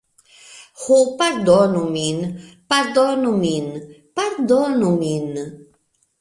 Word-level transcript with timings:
"Ho, 0.83 0.95
pardonu 1.19 1.83
min. 1.97 2.17
Pardonu 2.73 3.35
min. 3.43 3.67
Pardonu 4.21 4.91
min." 5.05 5.29